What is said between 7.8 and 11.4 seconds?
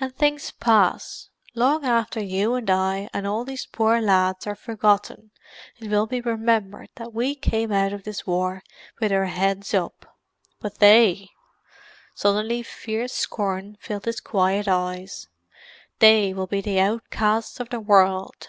of this war with our heads up. But they——!"